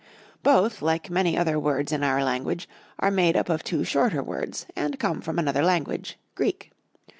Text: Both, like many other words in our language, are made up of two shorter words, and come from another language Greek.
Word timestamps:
Both, 0.41 0.81
like 0.81 1.11
many 1.11 1.37
other 1.37 1.59
words 1.59 1.91
in 1.91 2.03
our 2.03 2.23
language, 2.23 2.67
are 2.97 3.11
made 3.11 3.37
up 3.37 3.49
of 3.49 3.61
two 3.63 3.83
shorter 3.83 4.23
words, 4.23 4.65
and 4.75 4.97
come 4.97 5.21
from 5.21 5.37
another 5.37 5.61
language 5.63 6.17
Greek. 6.33 6.71